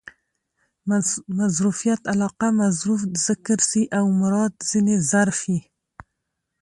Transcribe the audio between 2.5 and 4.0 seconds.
مظروف ذکر سي